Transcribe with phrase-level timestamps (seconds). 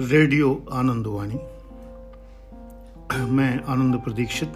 [0.00, 1.34] Radio Anandwani
[3.30, 4.48] मैं आनंद प्रदीक्षित।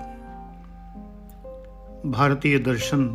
[2.07, 3.07] भारतीय दर्शन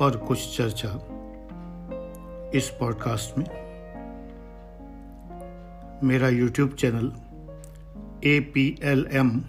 [0.00, 0.88] पर कुछ चर्चा
[2.54, 3.44] इस पॉडकास्ट में।
[6.04, 7.12] मेरा YouTube channel
[8.24, 9.42] A P L M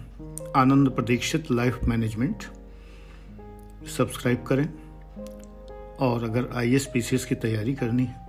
[0.56, 2.42] Anand Pradikshit life management.
[3.98, 4.68] Subscribe करें
[6.00, 8.21] और अगर आई एस की तैयारी करनी है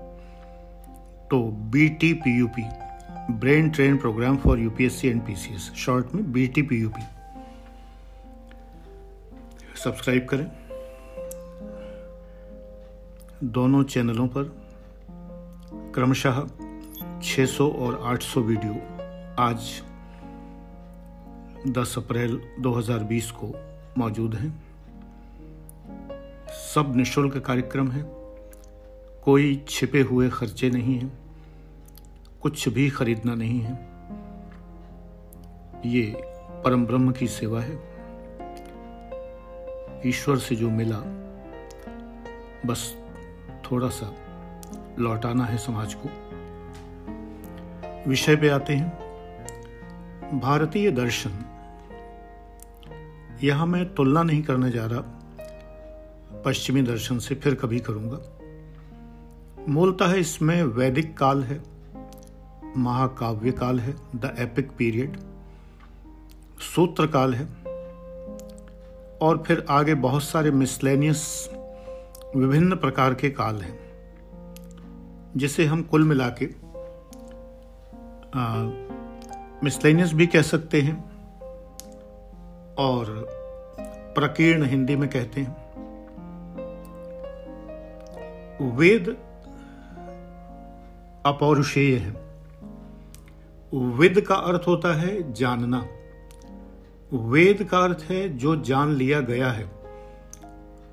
[1.33, 2.63] तो B T P U P
[3.31, 7.01] brain train program for UPSC and PCS short में B T P U P
[9.83, 10.51] subscribe करें।
[13.43, 14.43] दोनों चैनलों पर
[15.95, 16.39] क्रमशः
[17.21, 18.73] 600 और 800 वीडियो
[19.39, 19.81] आज
[21.67, 23.53] 10 अप्रैल 2020 को
[23.97, 24.63] मौजूद हैं।
[26.47, 28.03] सब निशुल्क कार्यक्रम है।
[29.23, 31.22] कोई छिपे हुए खर्चे नहीं हैं।
[32.43, 33.73] कुछ भी खरीदना नहीं है।
[35.85, 36.21] ये
[36.65, 37.75] परम ब्रह्म की सेवा है।
[40.05, 40.97] ईश्वर से जो मिला,
[42.65, 42.95] बस
[43.71, 44.15] थोड़ा सा
[44.99, 46.09] लौटाना है समाज को।
[48.09, 48.89] विषय पे आते हैं।
[50.39, 51.31] भारतीय दर्शन।
[53.43, 55.01] यहाँ मैं तुलना नहीं करने जा रहा।
[56.45, 58.39] पश्चिमी दर्शन से फिर कभी करूँगा।
[59.69, 61.72] मूलतः इसमें वैदिक काल है।
[62.77, 65.17] महाकाव्य काल है द एपिक पीरियड
[66.65, 67.45] सूत्र काल है,
[69.21, 71.49] और फिर आगे बहुत सारे मिसलेनियस
[72.35, 73.77] विभिन्न प्रकार के काल हैं,
[75.37, 76.45] जिसे हम कुल मिला के
[79.63, 80.95] मिसलेनियस भी कह सकते हैं,
[82.79, 83.05] और
[84.15, 85.61] प्रकीर्ण हिंदी में कहते हैं।
[88.77, 89.15] वेद
[91.25, 92.22] अपौरुषेय है।
[93.73, 95.87] विद का अर्थ होता है जानना।
[97.13, 99.63] वेद का अर्थ है जो जान लिया गया है,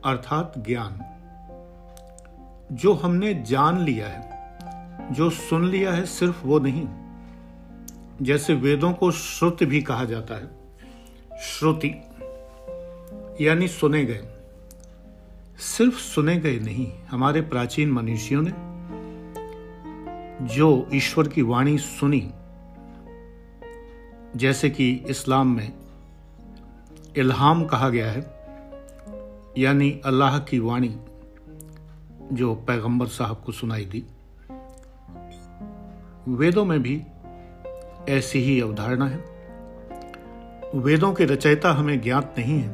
[0.05, 1.01] अर्थात ज्ञान।
[2.73, 4.31] जो हमने जान लिया है,
[5.15, 6.89] जो सुन लिया है, सिर्फ़ वो नहीं,
[8.23, 10.51] जैसे वेदों को श्रुति भी कहा जाता है।
[11.41, 11.89] श्रुति,
[13.45, 14.29] यानी सुने गए।
[15.59, 18.53] सिर्फ़ सुने गए नहीं, हमारे प्राचीन मनुष्यों ने
[20.55, 22.33] जो ईश्वर की वाणी सुनी
[24.37, 25.73] जैसे कि इस्लाम में
[27.17, 28.41] इल्हाम कहा गया है,
[29.59, 30.97] यानी अल्लाह की वाणी
[32.33, 34.05] जो पैगंबर साहब को सुनाई दी।
[36.29, 37.03] वेदों में भी
[38.09, 39.25] ऐसी ही अवधारणा है।
[40.75, 42.71] वेदों के रचयिता हमें ज्ञात नहीं है।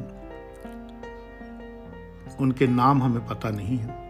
[2.39, 4.07] उनके नाम हमें पता नहीं है।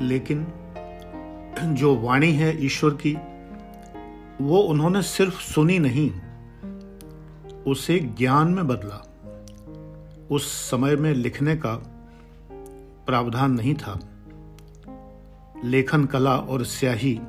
[0.00, 0.46] लेकिन
[1.62, 3.16] जो वाणी है ईश्वर की
[4.42, 6.10] वो उन्होंने सिर्फ़ सुनी नहीं,
[7.62, 9.08] उसे ज्ञान में बदला।
[10.30, 11.74] उस समय में लिखने का
[13.06, 14.00] प्रावधान नहीं था।
[15.64, 17.20] लेखन, कला और स्याही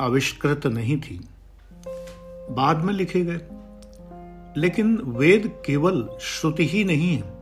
[0.00, 1.28] आविष्कृत नहीं थी।
[2.50, 3.40] बाद में लिखे गए।
[4.60, 7.34] लेकिन वेद केवल श्रुति ही नहीं है,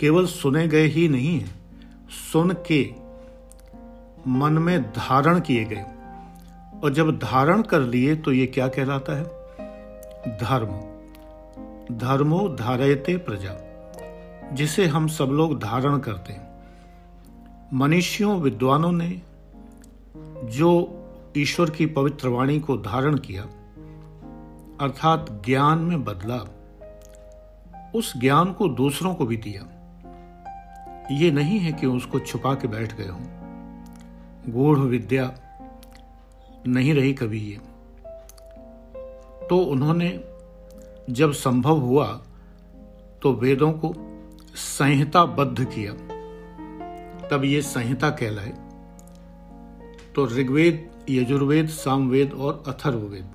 [0.00, 1.48] केवल सुने गए ही नहीं है।
[2.32, 2.94] सुन के
[4.26, 5.99] मन में धारण किए गए।
[6.84, 9.24] और जब धारण कर लिए तो ये क्या कहलाता है?
[10.36, 10.90] धर्म।
[11.96, 13.54] धर्मो धारयते प्रजा,
[14.54, 16.50] जिसे हम सब लोग धारण करते हैं।
[17.74, 19.22] मनुष्यों, विद्वानों ने
[20.44, 20.96] जो
[21.36, 23.42] ईश्वर की पवित्र वाणी को धारण किया,
[24.80, 26.56] अर्थात ज्ञान में बदला
[27.94, 29.62] उस ज्ञान को दूसरों को भी दिया।
[31.10, 33.22] ये नहीं है कि उसको छुपा के बैठ गए हों।
[34.48, 35.32] गूढ़ विद्या
[36.66, 37.56] नहीं रही कभी ये।
[39.46, 40.24] तो उन्होंने
[41.10, 42.22] जब संभव हुआ
[43.22, 43.94] तो वेदों को
[44.54, 45.92] संहिताबद्ध किया।
[47.28, 48.52] तब ये संहिता कहलाए।
[50.14, 53.30] तो ऋग्वेद, यजुर्वेद, सामवेद और अथर्ववेद।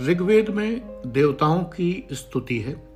[0.00, 2.92] ऋग्वेद में देवताओं की स्तुति है।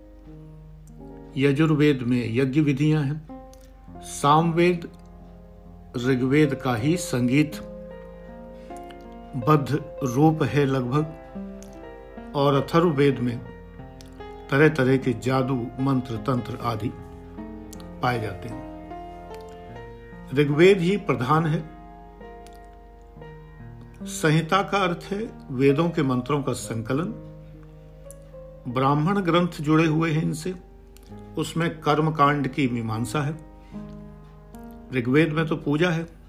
[1.36, 3.52] यजुर्वेद में यज्ञ विधियाँ हैं।
[4.00, 4.88] सामवेद,
[5.96, 7.52] ऋग्वेद का ही संगीत
[9.36, 11.06] बद्ध रूप है लगभग,
[12.36, 13.38] और अथर्ववेद में
[14.50, 16.92] तरह तरह के जादू मंत्र तंत्र आदि
[18.02, 18.66] पाए जाते हैं।
[20.34, 21.76] ऋग्वेद ही प्रधान है।
[24.02, 27.12] संहिता का अर्थ है वेदों के मंत्रों का संकलन।
[28.68, 30.54] ब्राह्मण ग्रंथ जुड़े हुए हैं इनसे।
[31.38, 33.32] उसमें कर्म कांड की मीमांसा है।
[34.92, 36.25] ऋग्वेद में तो पूजा है।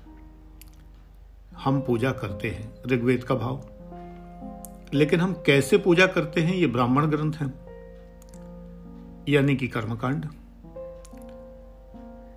[1.63, 3.63] हम पूजा करते हैं, ऋग्वेद का भाव।
[4.93, 7.47] लेकिन हम कैसे पूजा करते हैं, ये ब्राह्मण ग्रंथ है।
[9.29, 10.25] यानी कि कर्मकांड।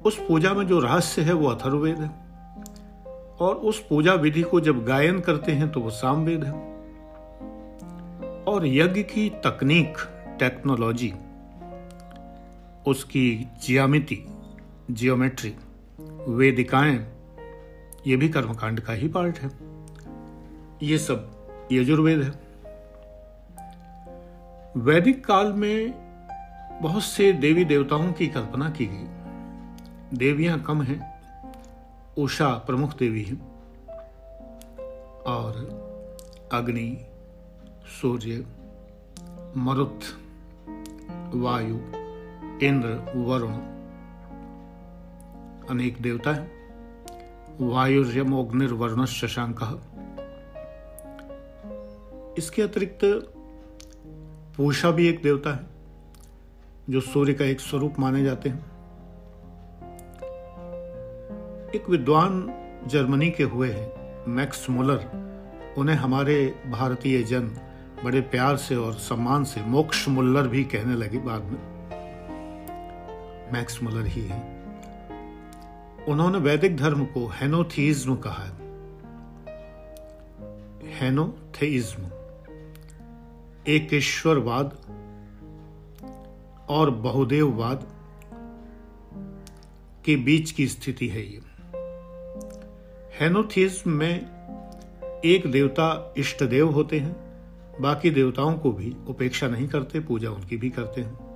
[0.06, 2.10] उस पूजा में जो रहस्य है, वो अथर्ववेद है।
[3.40, 6.52] और उस पूजा विधि को जब गायन करते हैं तो वो सामवेद है।
[8.42, 9.96] और यज्ञ की तकनीक
[10.38, 11.14] टेक्नोलॉजी
[12.86, 14.24] उसकी जियामिति
[14.90, 15.56] जियोमेट्री
[16.28, 17.19] वेदिकाएँ
[18.06, 19.50] ये भी कर्मकांड का ही पार्ट है।
[20.82, 22.50] ये सब यजुर्वेद है।
[24.76, 26.10] वैदिक काल में
[26.82, 29.06] बहुत से देवी देवताओं की कल्पना की गई।
[30.18, 31.22] देवियाँ कम हैं,
[32.18, 33.34] उषा प्रमुख देवी है,
[35.26, 35.80] और
[36.52, 37.04] अग्नि,
[38.00, 38.46] सूर्य,
[39.56, 40.00] मरुत,
[41.34, 41.76] वायु,
[42.62, 43.52] इंद्र, वरुण
[45.68, 46.59] अनेक देवता है।
[47.60, 49.58] वायुर्यम अग्निर्वर्ण शशांक
[52.38, 53.00] इसके अतिरिक्त
[54.56, 55.66] पूषा भी एक देवता है,
[56.90, 58.58] जो सूर्य का एक स्वरूप माने जाते हैं।
[61.74, 62.54] एक विद्वान
[62.86, 63.92] जर्मनी के हुए हैं,
[64.28, 65.30] मैक्स मुलर।
[65.78, 67.56] उन्हें हमारे भारतीय जन
[68.04, 71.58] बड़े प्यार से और सम्मान से मोक्ष मुल्लर भी कहने लगे बाद में।
[73.52, 74.59] मैक्स मुलर ही है।
[76.08, 78.60] उन्होंने वैदिक धर्म को हेनोथीज्म कहा है।
[80.92, 82.02] हेनोथेइज्म
[83.66, 83.88] एक
[86.68, 87.92] और बहुदेववाद
[90.04, 91.42] के बीच की स्थिति है ये।
[93.20, 94.40] हेनोथिज्म में
[95.24, 97.16] एक देवता इष्ट देव होते हैं,
[97.80, 101.29] बाकी देवताओं को भी उपेक्षा नहीं करते, पूजा उनकी भी करते हैं।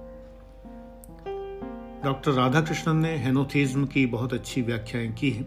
[2.04, 5.44] डॉक्टर राधाकृष्णन ने हेनोथिज्म की बहुत अच्छी व्याख्याएँ की हैं।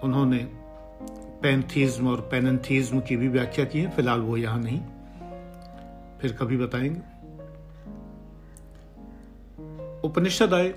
[0.00, 0.38] उन्होंने
[1.42, 4.80] पैंथीज्म और पेनथिज्म की भी व्याख्या की है, फ़िलहाल वो यहाँ नहीं।
[6.20, 7.00] फिर कभी बताएँगे।
[10.08, 10.74] उपनिषद आए।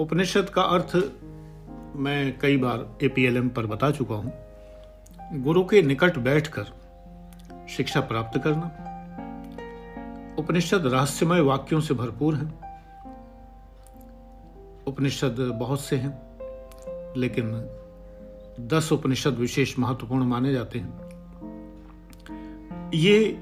[0.00, 0.96] उपनिषद का अर्थ
[1.96, 4.32] मैं कई बार एपीएलएम पर बता चुका हूँ।
[5.42, 6.64] गुरु के निकट बैठकर
[7.68, 8.87] शिक्षा प्राप्त करना।
[10.38, 12.44] उपनिषद रहस्यमय वाक्यों से भरपूर है।
[14.86, 16.22] उपनिषद बहुत से हैं,
[17.16, 17.70] लेकिन
[18.60, 21.08] दस उपनिषद विशेष महत्वपूर्ण माने जाते हैं।
[22.94, 23.36] ये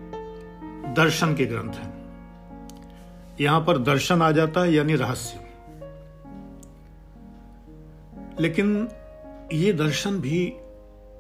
[0.97, 1.97] दर्शन के ग्रंथ हैं।
[3.41, 5.41] यहाँ पर दर्शन आ जाता है, यानी रहस्य।
[8.41, 8.89] लेकिन
[9.53, 10.53] ये दर्शन भी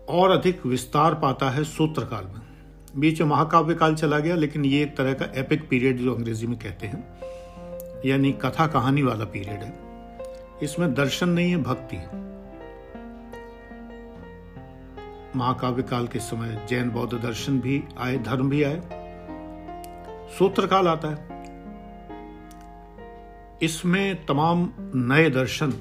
[0.08, 2.55] और अधिक विस्तार पाता है सूत्रकाल में।
[2.96, 6.46] बीच में महाकाव्य काल चला गया, लेकिन ये एक तरह का एपिक पीरियड जो अंग्रेज़ी
[6.46, 9.72] में कहते हैं, यानी कथा कहानी वाला पीरियड है।
[10.62, 12.24] इसमें दर्शन नहीं है, भक्ति है।
[15.36, 18.80] महाकाव्य काल के समय जैन बौद्ध दर्शन भी आए, धर्म भी आए।
[20.38, 21.34] सूत्र काल आता है।
[23.62, 25.72] इसमें तमाम नए दर्शन,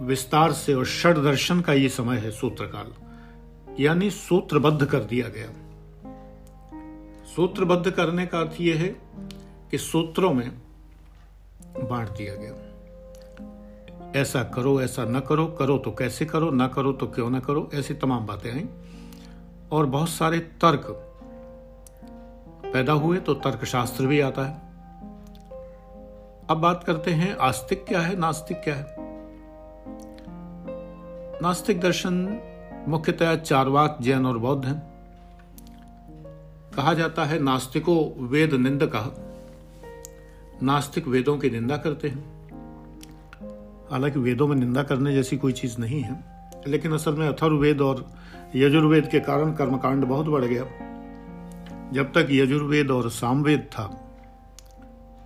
[0.00, 2.92] विस्तार से और षड दर्शन का ये समय है सूत्रकाल,
[3.80, 5.48] यानी सूत्रबद्ध कर दिया गया।
[7.38, 8.88] सूत्रबद्ध करने का अर्थ यह है
[9.70, 10.50] कि सूत्रों में
[11.80, 17.06] बांट दिया गया। ऐसा करो, ऐसा न करो करो तो कैसे करो, ना करो तो
[17.06, 18.64] क्यों ना करो, ऐसी तमाम बातें आई
[19.72, 20.86] और बहुत सारे तर्क
[22.72, 24.54] पैदा हुए तो तर्कशास्त्र भी आता है।
[26.50, 28.96] अब बात करते हैं, आस्तिक क्या है, नास्तिक क्या है?
[31.42, 32.40] नास्तिक दर्शन
[32.88, 34.87] मुख्यतः चारवाक, जैन और बौद्ध हैं।
[36.78, 39.24] कहा जाता है, नास्तिको वेद निंदक।
[40.62, 42.48] नास्तिक वेदों की निंदा करते हैं।
[43.90, 46.24] हालाँकि वेदों में निंदा करने जैसी कोई चीज़ नहीं है,
[46.66, 48.12] लेकिन असल में अथर्ववेद और
[48.56, 50.64] यजुर्वेद के कारण कर्मकांड बहुत बढ़ गया।
[51.92, 53.84] जब तक यजुर्वेद और सामवेद था,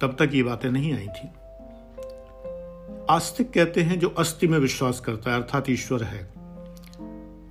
[0.00, 1.28] तब तक ये बातें नहीं आई थी।
[3.10, 6.30] आस्तिक कहते हैं जो अस्थि में विश्वास करता है, अर्थात ईश्वर है।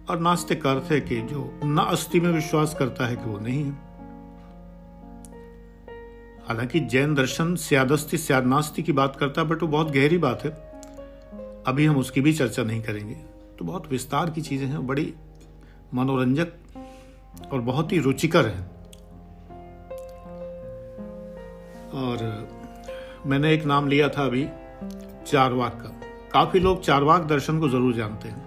[0.10, 3.64] और नास्तिक अर्थ है कि जो न अस्थि में विश्वास करता है कि वो नहीं
[3.64, 3.91] है।
[6.52, 10.44] हालाँकि जैन दर्शन स्यादस्ति स्याद नास्ति की बात करता है, बट वो बहुत गहरी बात
[10.46, 10.50] है।
[11.68, 13.14] अभी हम उसकी भी चर्चा नहीं करेंगे।
[13.60, 15.14] तो बहुत विस्तार की चीज़ें हैं, बड़ी
[15.94, 16.52] मनोरंजक
[17.52, 18.62] और बहुत ही रुचिकर है।
[21.96, 22.26] और
[23.28, 24.46] मैंने एक नाम लिया था अभी,
[25.28, 25.96] चारवाक का।
[26.34, 28.46] काफ़ी लोग चारवाक दर्शन को ज़रूर जानते हैं,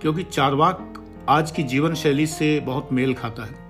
[0.00, 3.65] क्योंकि चारवाक आज की जीवन शैली से बहुत मेल खाता है।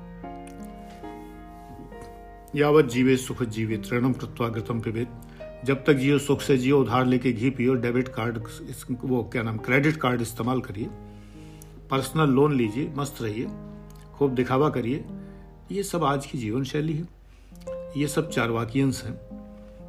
[2.55, 5.09] यावत जीवे सुख जीवे ऋणम कृत्वा गतम पिबेत।
[5.65, 8.39] जब तक जियो सुख से जियो, उधार लेके घी पियो, डेबिट कार्ड
[9.05, 10.89] वो क्या नाम, क्रेडिट कार्ड इस्तेमाल करिए।
[11.91, 13.49] पर्सनल लोन लीजिए, मस्त रहिए,
[14.15, 15.05] खूब दिखावा करिए।
[15.73, 17.09] ये सब आज की जीवन शैली है।
[17.97, 19.21] ये सब चारवाकियंस हैं।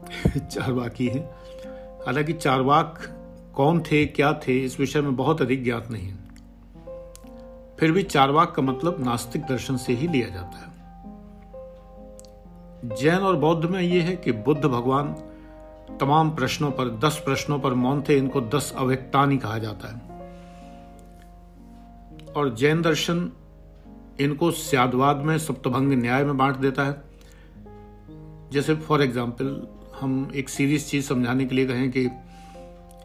[0.49, 1.29] चारवाकी हैं।
[2.05, 2.99] हालाँकि चारवाक
[3.55, 6.15] कौन थे, क्या थे, इस विषय में बहुत अधिक ज्ञात नहीं है।
[7.79, 10.66] फिर भी चारवाक का मतलब नास्तिक दर्शन से ही लिया जाता है।
[12.87, 15.13] जैन और बौद्ध में यह है कि बुद्ध भगवान
[15.99, 20.01] तमाम प्रश्नों पर, दस प्रश्नों पर मौन थे इनको दस अव्यक्तानी कहा जाता है।
[22.33, 23.31] और जैन दर्शन
[24.19, 27.03] इनको स्यादवाद में, सप्तभंग न्याय में बांट देता है।
[28.51, 29.67] जैसे फॉर एग्ज़ाम्पल
[29.99, 32.09] हम एक सीरियस चीज़ समझाने के लिए कहें कि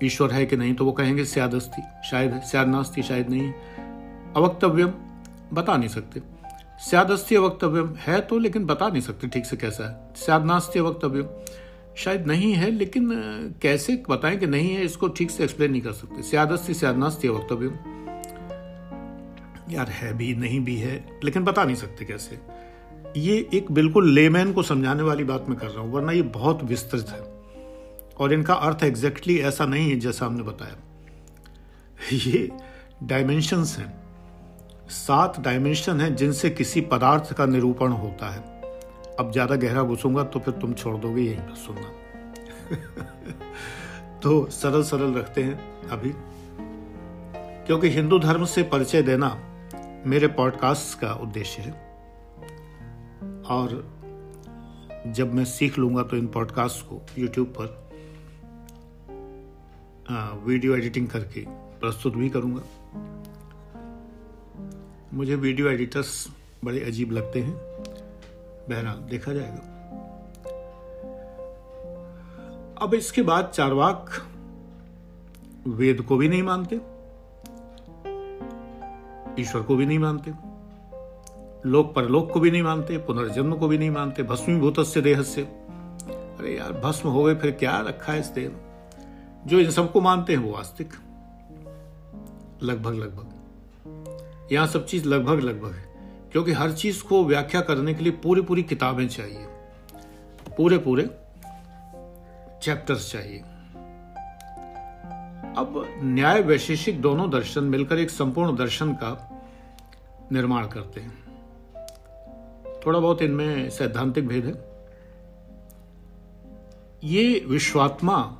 [0.05, 3.53] ईश्वर है कि नहीं तो वो कहेंगे स्यादस्ती, शायद है नास्ती शायद नहीं
[4.37, 4.93] अवक्तव्यम
[5.53, 6.32] बता नहीं सकते।
[6.83, 11.27] स्यादस्ती अवक्तव्यम है तो लेकिन बता नहीं सकते ठीक से कैसा है। स्यादनास्ती अवक्तव्यम
[11.97, 13.09] शायद नहीं है, लेकिन
[13.63, 17.73] कैसे बताएँ कि नहीं है, इसको ठीक से एक्सप्लेन नहीं कर सकते। स्यादस्ती स्यादनास्ती अवक्तव्यम
[19.71, 22.41] यार है भी, नहीं भी है, लेकिन बता नहीं सकते कैसे।
[23.17, 26.65] ये एक बिल्कुल लेमैन को समझाने वाली बात मैं कर रहा हूँ, वरना ये बहुत
[26.65, 27.21] विस्तृत है,
[28.19, 30.77] और इनका अर्थ एग्जैक्टली ऐसा नहीं है जैसा हमने बताया।
[32.13, 32.51] ये
[33.03, 34.02] डायमेंशंस हैं।
[34.93, 38.41] सात डायमेंशन हैं जिनसे किसी पदार्थ का निरूपण होता है।
[39.21, 41.89] अब ज़्यादा गहरा घुसूँगा तो फिर तुम छोड़ दोगे यहीं पर सुनना।
[44.21, 46.13] तो सरल सरल रखते हैं अभी।
[47.67, 49.29] क्योंकि हिंदू धर्म से परिचय देना
[50.07, 51.73] मेरे पॉडकास्ट का उद्देश्य है।
[53.51, 53.69] और
[55.07, 57.81] जब मैं सीख लूँगा तो इन पॉडकास्ट को यूट्यूब पर
[60.47, 61.45] वीडियो एडिटिंग करके
[61.81, 62.63] प्रस्तुत भी करूँगा।
[65.13, 66.27] मुझे वीडियो एडिटर्स
[66.65, 67.55] बड़े अजीब लगते हैं।
[68.69, 69.69] बहरहाल, देखा जाएगा।
[72.83, 74.11] अब इसके बाद चारवाक
[75.69, 76.77] वेद को भी नहीं मानते,
[79.43, 80.31] ईश्वर को भी नहीं मानते,
[81.69, 85.43] लोक परलोक को भी नहीं मानते, पुनर्जन्म को भी नहीं मानते भस्मीभूत से देह से
[85.43, 88.51] अरे यार, भस्म हो गए, फिर क्या रखा है इस देह
[89.47, 90.93] जो इन सबको मानते हैं वो आस्तिक।
[92.63, 93.32] लगभग लगभग।
[94.53, 95.85] यहाँ सब चीज़ लगभग लगभग है,
[96.33, 99.47] क्योंकि हर चीज़ को व्याख्या करने के लिए पूरी पूरी किताबें चाहिए।
[100.57, 101.03] पूरे पूरे
[102.63, 103.39] चैप्टर्स चाहिए।
[105.57, 109.43] अब न्याय वैशेषिक दोनों दर्शन मिलकर एक संपूर्ण दर्शन का
[110.33, 111.23] निर्माण करते हैं।
[112.87, 114.73] थोड़ा बहुत इनमें सैद्धांतिक भेद है।
[117.05, 118.39] ये विश्वात्मा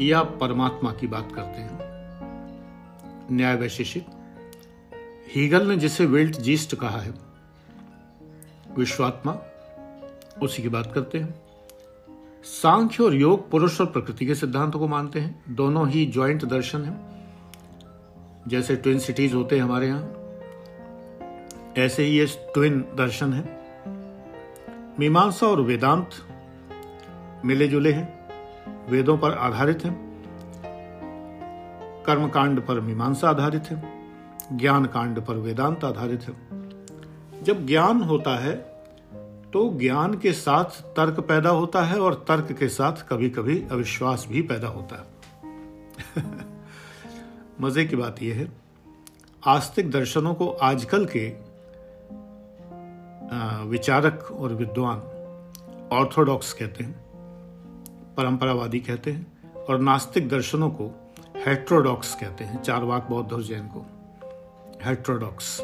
[0.00, 1.78] या परमात्मा की बात करते हैं।
[3.32, 4.06] न्याय वैशेषिक।
[5.34, 7.14] हीगल ने जिसे वेल्ट जीस्ट कहा है,
[8.78, 9.38] विश्वात्मा,
[10.42, 11.42] उसी की बात करते हैं।
[12.44, 16.84] सांख्य और योग पुरुष और प्रकृति के सिद्धांतों को मानते हैं। दोनों ही ज्वाइंट दर्शन
[16.84, 17.24] है।
[18.48, 20.14] जैसे ट्विन सिटीज़ होते हैं हमारे यहाँ,
[21.78, 23.64] ऐसे ही ये ट्विन दर्शन है।
[25.00, 26.10] मीमांसा और वेदांत
[27.44, 28.28] मिले जुले हैं,
[28.90, 30.22] वेदों पर आधारित हैं।
[32.06, 33.97] कर्मकांड पर मीमांसा आधारित है।
[34.52, 36.34] ज्ञान कांड पर वेदांत आधारित है।
[37.44, 38.54] जब ज्ञान होता है
[39.52, 44.26] तो ज्ञान के साथ तर्क पैदा होता है और तर्क के साथ कभी कभी अविश्वास
[44.28, 45.18] भी पैदा होता है।
[47.60, 48.52] मज़े की बात यह है,
[49.46, 51.28] आस्तिक दर्शनों को आजकल के
[53.68, 54.98] विचारक और विद्वान
[55.92, 56.92] ऑर्थोडॉक्स कहते हैं,
[58.16, 63.66] परंपरावादी कहते हैं और नास्तिक दर्शनों को हेट्रोडॉक्स कहते हैं चार वाक बौद्ध और जैन
[63.66, 63.86] को।
[64.84, 65.60] हेट्रोडॉक्स।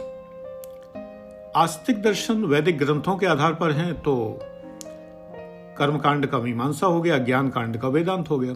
[1.56, 4.38] आस्तिक दर्शन वैदिक ग्रंथों के आधार पर हैं तो
[5.78, 8.54] कर्मकांड का मीमांसा हो गया ज्ञान कांड का वेदांत हो गया।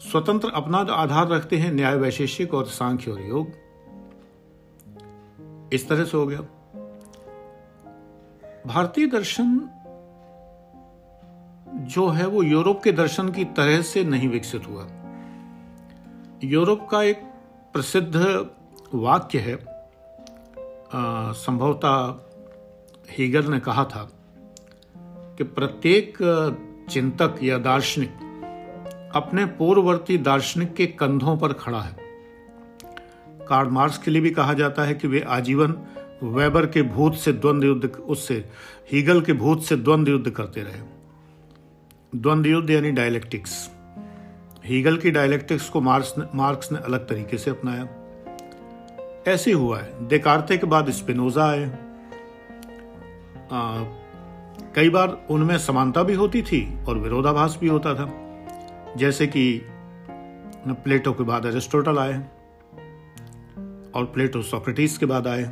[0.00, 3.46] स्वतंत्र अपना आधार रखते हैं न्याय वैशेषिक और सांख्य और योग।
[5.72, 6.40] इस तरह से हो गया।
[8.66, 9.68] भारतीय दर्शन
[11.74, 14.86] जो है, वो यूरोप के दर्शन की तरह से नहीं विकसित हुआ।
[16.44, 17.22] यूरोप का एक
[17.72, 18.16] प्रसिद्ध
[18.94, 19.58] वाक्य है
[21.34, 24.08] संभवतः हीगल ने कहा था
[25.38, 26.18] कि प्रत्येक
[26.90, 28.10] चिंतक या दार्शनिक
[29.14, 31.96] अपने पूर्ववर्ती दार्शनिक के कंधों पर खड़ा है।
[33.48, 35.74] कार्ल मार्क्स के लिए भी कहा जाता है कि वे आजीवन
[36.22, 38.44] वेबर के भूत से द्वंद्व युद्ध उससे
[38.92, 40.82] हीगल के भूत से द्वंद्व युद्ध करते रहे।
[42.14, 43.70] द्वंद्व युद्ध यानी डायलेक्टिक्स
[44.64, 47.88] हीगल की डायलेक्टिक्स को मार्क्स ने मार्क्स ने अलग तरीके से अपनाया।
[49.28, 51.78] ऐसे हुआ है। देकारते के बाद स्पिनोजा आए।
[54.74, 58.10] कई बार उनमें समानता भी होती थी और विरोधाभास भी होता था।
[58.96, 59.62] जैसे कि
[60.68, 62.18] प्लेटो के बाद एरिस्टोटल आए
[63.94, 65.44] और प्लेटो सोक्रेटिस के बाद आए।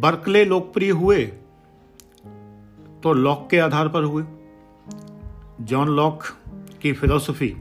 [0.00, 1.24] बर्कले लोकप्रिय हुए
[3.02, 4.24] तो लॉक के आधार पर हुए।
[5.60, 6.22] जॉन लॉक
[6.82, 7.56] की फिलोसफी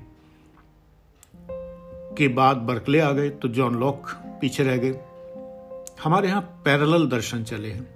[2.17, 4.99] के बाद बर्कले आ गए तो जॉन लॉक पीछे रह गए।
[6.03, 7.87] हमारे यहाँ पैरेलल दर्शन चले हैं।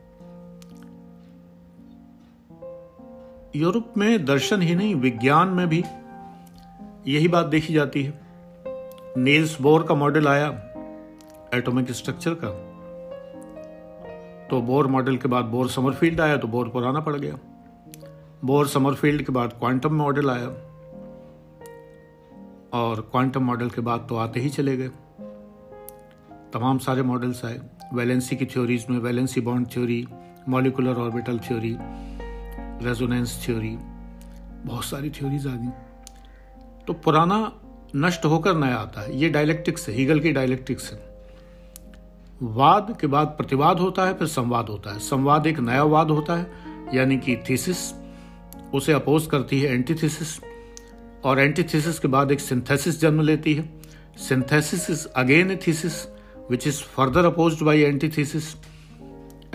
[3.56, 5.84] यूरोप में दर्शन ही नहीं, विज्ञान में भी
[7.08, 8.20] यही बात देखी जाती है।
[9.18, 10.48] नील्स बोर का मॉडल आया,
[11.54, 12.50] एटॉमिक स्ट्रक्चर का।
[14.48, 17.38] तो बोर मॉडल के बाद बोर समरफील्ड आया तो बोर पुराना पड़ गया।
[18.46, 20.48] बोर समरफील्ड के बाद क्वांटम मॉडल आया।
[22.74, 24.90] और क्वांटम मॉडल के बाद तो आते ही चले गए।
[26.54, 27.60] तमाम सारे मॉडल्स आए।
[27.94, 30.06] वैलेंसी की थ्योरीज में valency bond theory
[30.50, 31.76] molecular orbital theory
[32.86, 33.76] resonance theory
[34.66, 35.70] बहुत सारी थ्योरीज आ गई।
[36.88, 37.52] तो पुराना
[37.96, 41.00] नष्ट होकर नया आता है। ये डायलेक्टिक्स है हीगल की डायलेक्टिक्स है।
[42.42, 46.36] वाद के बाद प्रतिवाद होता है, फिर संवाद होता है। संवाद एक नया वाद होता
[46.36, 46.52] है,
[46.94, 47.78] यानी कि थीसिस
[48.74, 50.40] उसे अपोज करती है एंटीथीसिस
[51.24, 53.70] और एंटीथीसिस के बाद एक सिंथेसिस जन्म लेती है।
[54.18, 56.08] Synthesis is again a thesis
[56.52, 58.44] which is further opposed by antithesis,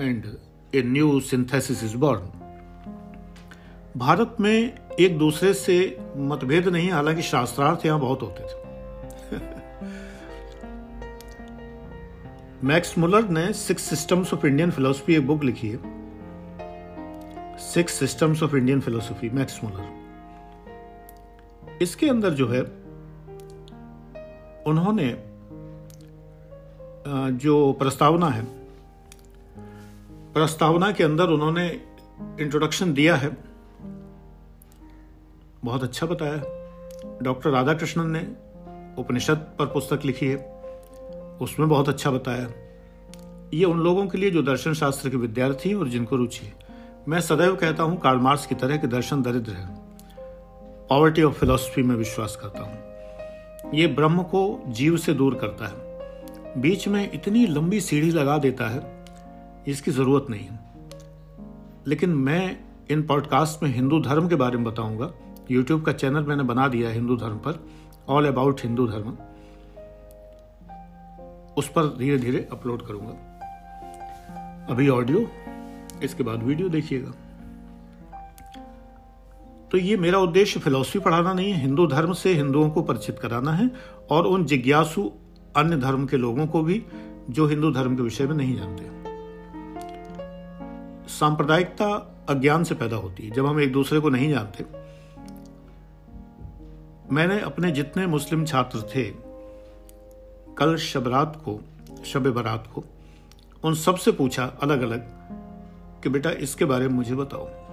[0.00, 0.20] and
[0.74, 2.20] a new synthesis is born.
[3.96, 8.66] Bharat में एक दूसरे से मतभेद नहीं, हालाँकि शास्त्रार्थ यहाँ बहुत होते थे।
[12.64, 15.78] मैक्स मुलर ने six systems of Indian philosophy एक बुक लिखी है।
[17.58, 20.05] Six systems of Indian philosophy, Max Muller.
[21.82, 22.60] इसके अंदर जो है,
[24.66, 25.08] उन्होंने
[27.38, 28.44] जो प्रस्तावना है,
[30.34, 31.68] प्रस्तावना के अंदर उन्होंने
[32.40, 33.36] इंट्रोडक्शन दिया है।
[35.64, 36.42] बहुत अच्छा बताया।
[37.22, 38.26] डॉक्टर राधाकृष्णन ने
[38.98, 40.36] उपनिषद पर पुस्तक लिखी है,
[41.40, 42.48] उसमें बहुत अच्छा बताया।
[43.54, 46.54] ये उन लोगों के लिए जो दर्शन शास्त्र के विद्यार्थी हैं और जिनको रुचि है।
[47.08, 49.75] मैं सदैव कहता हूँ कार्मार्स की तरह के दर्शन दरिद्र है।
[50.88, 56.60] पॉवर्टी ऑफ़ फिलोसफी में विश्वास करता हूँ। ये ब्रह्म को जीव से दूर करता है।
[56.60, 59.04] बीच में इतनी लंबी सीढ़ी लगा देता है,
[59.68, 60.58] इसकी ज़रूरत नहीं है।
[61.86, 65.12] लेकिन मैं इन पॉडकास्ट में हिंदू धर्म के बारे में बताऊँगा।
[65.50, 67.64] यूट्यूब का चैनल मैंने बना दिया है हिंदू धर्म पर।
[68.08, 69.16] ऑल अबाउट हिंदू धर्म।
[71.58, 73.12] उस पर धीरे धीरे अपलोड करूँगा।
[74.70, 75.26] अभी ऑडियो
[76.02, 77.12] इसके बाद वीडियो देखिएगा।
[79.72, 83.52] तो ये मेरा उद्देश्य फिलॉसफी पढ़ाना नहीं है, हिंदू धर्म से हिंदुओं को परिचित कराना
[83.52, 83.70] है
[84.10, 85.10] और उन जिज्ञासु
[85.56, 86.82] अन्य धर्म के लोगों को भी
[87.30, 88.94] जो हिंदू धर्म के विषय में नहीं जानते
[91.08, 91.86] सांप्रदायिकता
[92.28, 94.64] अज्ञान से पैदा होती है। जब हम एक दूसरे को नहीं जानते,
[97.12, 99.04] मैंने अपने जितने मुस्लिम छात्र थे,
[100.58, 101.60] कल शबरात को,
[102.04, 102.84] शब बरात को,
[103.64, 105.06] उन सबसे पूछा अलग अलग
[106.02, 107.65] कि बेटा इसके बारे में मुझे बताओ।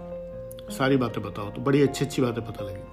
[0.69, 2.83] सारी बातें बताओ तो बड़ी अच्छी अच्छी बातें पता लगी।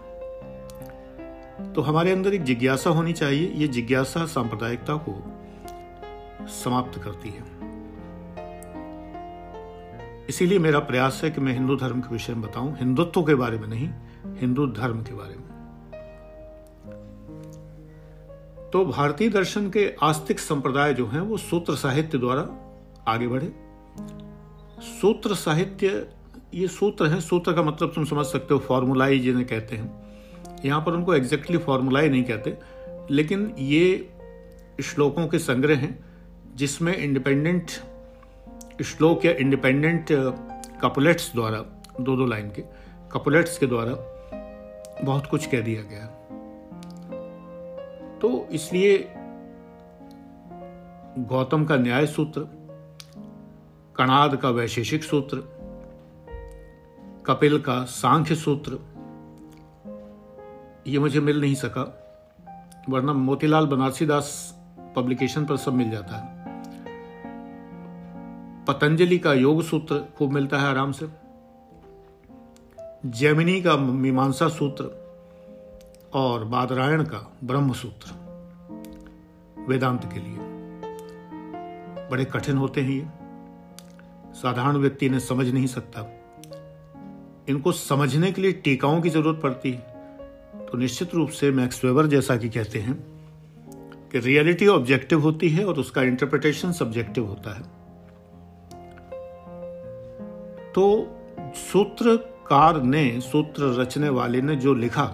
[1.72, 5.12] तो हमारे अंदर एक जिज्ञासा होनी चाहिए, ये जिज्ञासा सांप्रदायिकता को
[6.46, 7.44] समाप्त करती है।
[10.28, 13.58] इसीलिए मेरा प्रयास है कि मैं हिंदू धर्म के विषय में बताऊँ, हिंदुत्व के बारे
[13.58, 13.88] में नहीं,
[14.40, 15.48] हिंदू धर्म के बारे में।
[18.70, 22.42] तो भारतीय दर्शन के आस्तिक संप्रदाय जो हैं, वो सूत्र साहित्य द्वारा
[23.08, 23.52] आगे बढ़े।
[24.82, 25.88] सूत्र साहित्य
[26.54, 30.80] ये सूत्र है, सूत्र का मतलब तुम समझ सकते हो फॉर्मुलाई जिन्हें कहते हैं। यहाँ
[30.86, 32.56] पर उनको एग्जैक्टली फॉर्मूला ही नहीं कहते,
[33.10, 34.08] लेकिन ये
[34.82, 35.98] श्लोकों के संग्रह हैं,
[36.56, 37.70] जिसमें इंडिपेंडेंट
[38.82, 40.06] श्लोक या इंडिपेंडेंट
[40.82, 41.58] कपुलेट्स द्वारा
[42.00, 42.62] दो दो लाइन के
[43.12, 43.92] कपुलेट्स के द्वारा
[45.04, 46.06] बहुत कुछ कह दिया गया
[48.20, 48.96] तो इसलिए
[51.28, 52.40] गौतम का न्याय सूत्र,
[53.96, 55.42] कणाद का वैशेषिक सूत्र
[57.30, 58.78] कपिल का सांख्य सूत्र।
[60.86, 61.82] ये मुझे मिल नहीं सका,
[62.88, 64.58] वरना मोतीलाल बनारसी दास
[64.96, 66.40] पब्लिकेशन पर सब मिल जाता है।
[68.64, 71.08] पतंजलि का योग सूत्र खूब मिलता है आराम से।
[73.06, 74.84] जैमिनी का मीमांसा सूत्र
[76.14, 78.12] और बादरायण का ब्रह्म सूत्र,
[79.68, 80.38] वेदांत के लिए।
[82.10, 83.08] बड़े कठिन होते हैं ये।
[84.34, 86.16] साधारण व्यक्ति इन्हें समझ नहीं सकता।
[87.50, 89.88] इनको समझने के लिए टीकाओं की ज़रूरत पड़ती है।
[90.66, 92.94] तो निश्चित रूप से मैक्स वेबर जैसा कि कहते हैं
[94.12, 97.62] कि रियलिटी ऑब्जेक्टिव होती है और उसका इंटरप्रिटेशन सब्जेक्टिव होता है।
[100.72, 101.16] तो
[101.56, 105.04] सूत्रकार ने, सूत्र रचने वाले ने जो लिखा,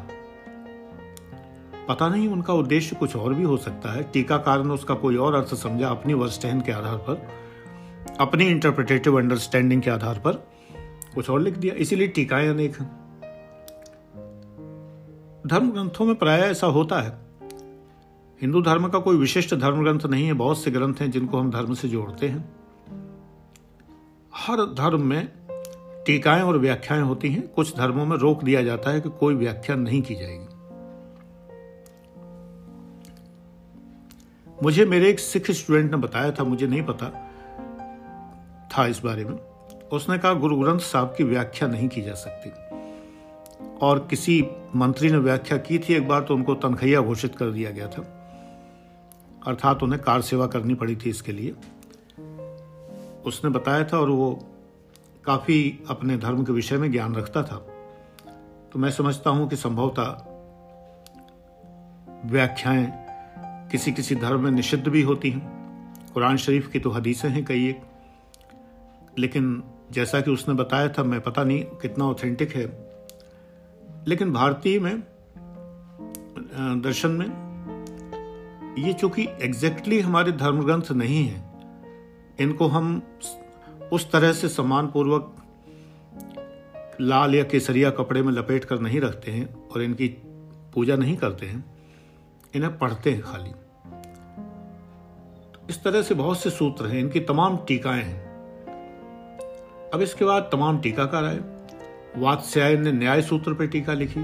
[1.88, 5.34] पता नहीं उनका उद्देश्य कुछ और भी हो सकता है। टीकाकार ने उसका कोई और
[5.34, 7.26] अर्थ समझा अपनी वर्स्टहन के आधार पर,
[8.20, 10.55] अपनी इंटरप्रिटेटिव अंडरस्टैंडिंग के आधार पर।
[11.16, 13.06] कुछ और लिख दिया, इसीलिए टीकाएँ अनेक हैं
[15.46, 17.18] धर्म ग्रंथों में प्राय ऐसा होता है।
[18.40, 21.50] हिंदू धर्म का कोई विशिष्ट धर्म ग्रंथ नहीं है, बहुत से ग्रंथ हैं जिनको हम
[21.50, 22.44] धर्म से जोड़ते हैं।
[24.34, 25.28] हर धर्म में
[26.06, 29.76] टीकाएँ और व्याख्याएँ होती हैं। कुछ धर्मों में रोक दिया जाता है कि कोई व्याख्या
[29.76, 30.46] नहीं की जाएगी।
[34.62, 37.10] मुझे मेरे एक सिख स्टूडेंट ने बताया था, मुझे नहीं पता
[38.72, 39.55] था इस बारे में।
[39.92, 42.50] उसने कहा, गुरु ग्रंथ साहब की व्याख्या नहीं की जा सकती।
[43.82, 44.46] और किसी
[44.76, 48.02] मंत्री ने व्याख्या की थी एक बार तो उनको तनखैया घोषित कर दिया गया था।
[49.46, 51.50] अर्थात उन्हें कार सेवा करनी पड़ी थी इसके लिए।
[53.26, 54.44] उसने बताया था और वो
[55.24, 57.56] काफ़ी अपने धर्म के विषय में ज्ञान रखता था।
[58.72, 60.24] तो मैं समझता हूँ कि संभवतः
[62.30, 62.92] व्याख्याएँ
[63.68, 65.56] किसी किसी धर्म में निषिद्ध भी होती हैं।
[66.14, 67.82] कुरान शरीफ की तो हदीसें हैं कई एक।
[69.18, 72.66] लेकिन जैसा कि उसने बताया था, मैं पता नहीं कितना ऑथेंटिक है।
[74.08, 75.02] लेकिन भारतीय में
[76.82, 77.26] दर्शन में,
[78.78, 81.44] ये चूँकि एग्जैक्टली हमारे धर्म ग्रंथ नहीं है,
[82.40, 83.02] इनको हम
[83.92, 85.32] उस तरह से सम्मान पूर्वक
[87.00, 90.08] लाल या केसरिया कपड़े में लपेट कर नहीं रखते हैं और इनकी
[90.74, 91.64] पूजा नहीं करते हैं,
[92.54, 93.50] इन्हें पढ़ते हैं खाली।
[95.52, 98.25] तो इस तरह से बहुत से सूत्र हैं, इनकी तमाम टीकाएँ हैं।
[99.94, 101.40] अब इसके बाद तमाम टीकाकार आए।
[102.16, 104.20] वात्स्यायन ने न्याय सूत्र पर टीका लिखी।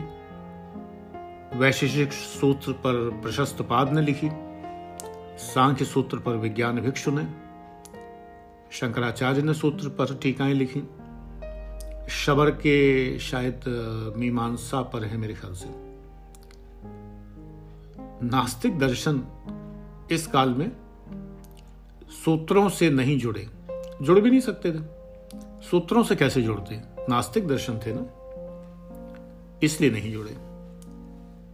[1.59, 4.31] वैशेषिक सूत्र पर प्रशस्त पाद ने लिखी।
[5.39, 7.25] सांख्य सूत्र पर विज्ञान भिक्षु ने।
[8.73, 10.81] शंकराचार्य ने सूत्र पर टीकाएँ लिखी।
[12.09, 13.61] शबर के शायद
[14.17, 15.69] मीमांसा पर है मेरे ख्याल से।
[18.27, 19.23] नास्तिक दर्शन
[20.11, 20.73] इस काल में
[22.25, 23.49] सूत्रों से नहीं जुड़े।
[24.03, 24.92] जुड़ भी नहीं सकते थे।
[25.71, 28.07] सूत्रों से कैसे जुड़ते नास्तिक दर्शन थे ना?
[29.63, 30.37] इसलिए नहीं जुड़े।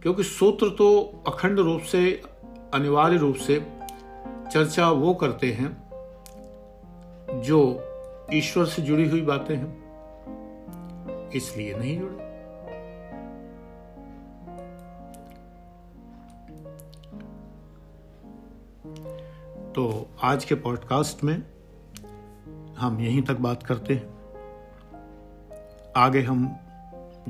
[0.01, 2.21] क्योंकि सूत्र तो अखंड रूप से,
[2.73, 3.67] अनिवार्य रूप से
[4.51, 5.89] चर्चा वो करते हैं
[7.41, 7.83] जो
[8.33, 9.79] ईश्वर से जुड़ी हुई बातें हैं।
[11.29, 12.29] इसलिए नहीं जुड़े।
[19.71, 21.43] तो आज के पॉडकास्ट में
[22.79, 24.19] हम यहीं तक बात करते हैं।
[25.95, 26.57] आगे हम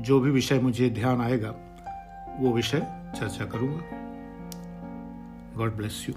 [0.00, 1.54] जो भी विषय मुझे ध्यान आएगा,
[2.40, 2.80] वो विषय
[3.16, 3.82] चर्चा करूँगा।
[5.56, 6.14] God bless you